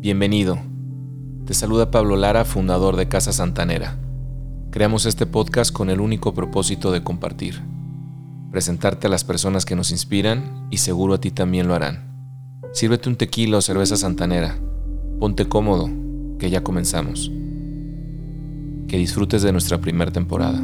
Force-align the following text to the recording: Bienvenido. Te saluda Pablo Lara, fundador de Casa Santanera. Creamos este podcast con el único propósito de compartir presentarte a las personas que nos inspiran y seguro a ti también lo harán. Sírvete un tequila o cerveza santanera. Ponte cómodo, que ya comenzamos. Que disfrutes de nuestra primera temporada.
Bienvenido. 0.00 0.58
Te 1.44 1.52
saluda 1.52 1.90
Pablo 1.90 2.16
Lara, 2.16 2.46
fundador 2.46 2.96
de 2.96 3.08
Casa 3.08 3.32
Santanera. 3.32 3.98
Creamos 4.70 5.04
este 5.04 5.26
podcast 5.26 5.70
con 5.70 5.90
el 5.90 6.00
único 6.00 6.32
propósito 6.32 6.90
de 6.92 7.04
compartir 7.04 7.77
presentarte 8.50 9.06
a 9.06 9.10
las 9.10 9.24
personas 9.24 9.64
que 9.64 9.76
nos 9.76 9.90
inspiran 9.90 10.66
y 10.70 10.78
seguro 10.78 11.14
a 11.14 11.20
ti 11.20 11.30
también 11.30 11.68
lo 11.68 11.74
harán. 11.74 12.08
Sírvete 12.72 13.08
un 13.08 13.16
tequila 13.16 13.58
o 13.58 13.62
cerveza 13.62 13.96
santanera. 13.96 14.58
Ponte 15.18 15.48
cómodo, 15.48 15.90
que 16.38 16.50
ya 16.50 16.62
comenzamos. 16.62 17.30
Que 18.88 18.96
disfrutes 18.96 19.42
de 19.42 19.52
nuestra 19.52 19.78
primera 19.78 20.10
temporada. 20.10 20.62